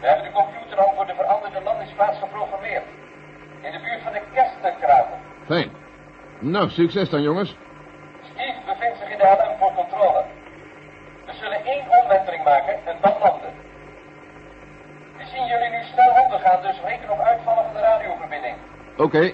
We 0.00 0.06
hebben 0.06 0.24
de 0.24 0.32
computer 0.32 0.76
al 0.78 0.92
voor 0.96 1.06
de 1.06 1.14
veranderde 1.14 1.60
landingsplaats 1.64 2.18
geprogrammeerd. 2.18 2.84
In 3.60 3.72
de 3.72 3.78
buurt 3.78 4.02
van 4.02 4.12
de 4.12 4.22
Kesterkrater. 4.34 5.18
Fijn. 5.46 5.70
Nou, 6.38 6.68
succes 6.68 7.10
dan, 7.10 7.22
jongens. 7.22 7.56
Steve 8.32 8.60
bevindt 8.66 8.98
zich 8.98 9.10
in 9.10 9.18
de 9.18 9.24
LM 9.24 9.58
voor 9.58 9.72
controle. 9.74 10.24
We 11.26 11.32
zullen 11.32 11.64
één 11.64 11.84
omwenteling 12.02 12.44
maken 12.44 12.74
en 12.86 12.96
dan 13.00 13.14
landen. 13.20 13.52
We 15.18 15.24
zien 15.32 15.46
jullie 15.46 15.70
nu 15.70 15.82
snel 15.92 16.12
ondergaan, 16.24 16.62
dus 16.62 16.80
reken 16.84 17.10
op 17.10 17.20
uitvallen 17.20 17.64
van 17.64 17.74
de 17.74 17.80
radioverbinding. 17.80 18.56
Oké. 18.96 19.32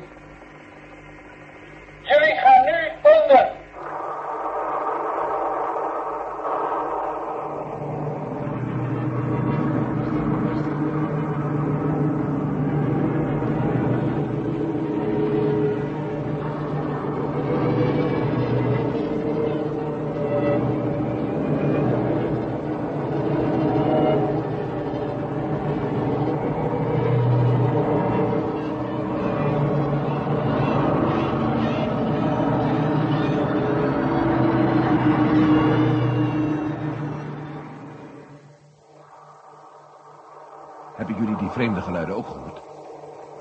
Hebben 40.98 41.16
jullie 41.16 41.36
die 41.36 41.50
vreemde 41.50 41.80
geluiden 41.80 42.16
ook 42.16 42.26
gehoord? 42.26 42.60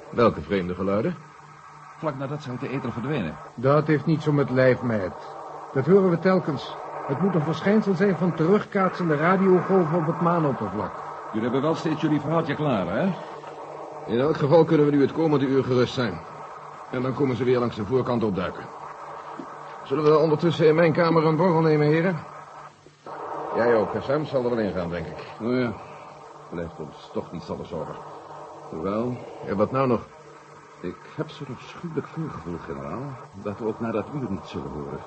Welke 0.09 0.41
vreemde 0.41 0.75
geluiden? 0.75 1.15
Vlak 1.97 2.17
nadat 2.17 2.41
ze 2.41 2.49
uit 2.49 2.59
de 2.59 2.69
ether 2.69 2.91
verdwenen. 2.91 3.35
Dat 3.55 3.87
heeft 3.87 4.05
niets 4.05 4.27
om 4.27 4.37
het 4.37 4.49
lijf, 4.49 4.81
meid. 4.81 5.13
Dat 5.73 5.85
horen 5.85 6.09
we 6.09 6.19
telkens. 6.19 6.75
Het 7.07 7.21
moet 7.21 7.35
een 7.35 7.41
verschijnsel 7.41 7.93
zijn 7.93 8.15
van 8.17 8.33
terugkaatsende 8.33 9.15
radiogolven 9.15 9.97
op 9.97 10.05
het 10.05 10.21
maanoppervlak. 10.21 10.91
Jullie 11.27 11.43
hebben 11.43 11.61
wel 11.61 11.75
steeds 11.75 12.01
jullie 12.01 12.19
verhaaltje 12.19 12.55
klaar, 12.55 12.87
hè? 12.87 13.09
In 14.05 14.19
elk 14.19 14.37
geval 14.37 14.63
kunnen 14.63 14.85
we 14.85 14.91
nu 14.91 15.01
het 15.01 15.11
komende 15.11 15.45
uur 15.45 15.63
gerust 15.63 15.93
zijn. 15.93 16.19
En 16.91 17.01
dan 17.01 17.13
komen 17.13 17.35
ze 17.35 17.43
weer 17.43 17.59
langs 17.59 17.75
de 17.75 17.85
voorkant 17.85 18.23
opduiken. 18.23 18.63
Zullen 19.83 20.03
we 20.03 20.17
ondertussen 20.17 20.67
in 20.67 20.75
mijn 20.75 20.93
kamer 20.93 21.25
een 21.25 21.35
borrel 21.35 21.61
nemen, 21.61 21.87
heren? 21.87 22.17
Jij 23.55 23.75
ook, 23.75 23.89
Sam 24.01 24.25
zal 24.25 24.43
er 24.43 24.49
wel 24.49 24.59
in 24.59 24.73
gaan, 24.73 24.89
denk 24.89 25.05
ik. 25.05 25.17
Oh 25.41 25.59
ja, 25.59 25.73
blijft 26.49 26.79
ons 26.79 27.09
toch 27.13 27.31
niet 27.31 27.43
zonder 27.43 27.65
zorgen. 27.65 27.95
Wel, 28.81 29.17
en 29.45 29.57
wat 29.57 29.71
nou 29.71 29.87
nog? 29.87 30.07
Ik 30.81 30.95
heb 31.15 31.29
zo'n 31.29 31.55
afschuwelijk 31.55 32.07
voorgevoel, 32.07 32.57
generaal, 32.57 33.01
dat 33.33 33.59
we 33.59 33.65
ook 33.65 33.79
na 33.79 33.91
dat 33.91 34.05
uur 34.13 34.29
niet 34.29 34.45
zullen 34.45 34.71
horen. 34.71 34.99